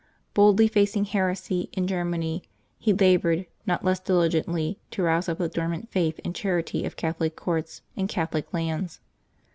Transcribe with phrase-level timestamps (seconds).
[0.33, 2.41] Boldly facing heresy in Germany,
[2.79, 7.35] he labored not less diligently to rouse up the dormant faith and charity of Catholic
[7.35, 8.99] courts and Catholic lands.